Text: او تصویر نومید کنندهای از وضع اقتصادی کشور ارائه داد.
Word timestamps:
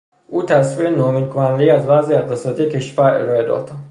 او 0.29 0.43
تصویر 0.43 0.89
نومید 0.89 1.29
کنندهای 1.29 1.69
از 1.69 1.85
وضع 1.85 2.15
اقتصادی 2.15 2.69
کشور 2.69 3.13
ارائه 3.13 3.43
داد. 3.43 3.71